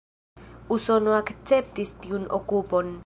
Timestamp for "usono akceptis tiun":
0.75-2.27